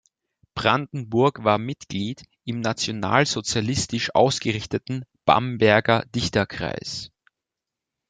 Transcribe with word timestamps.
Brandenburg 0.55 1.43
war 1.43 1.59
Mitglied 1.59 2.23
im 2.43 2.59
nationalsozialistisch 2.61 4.15
ausgerichteten 4.15 5.05
Bamberger 5.25 6.05
Dichterkreis. 6.15 7.11